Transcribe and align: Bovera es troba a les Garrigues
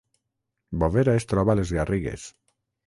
Bovera 0.83 1.15
es 1.21 1.29
troba 1.33 1.57
a 1.57 1.61
les 1.61 1.77
Garrigues 1.79 2.27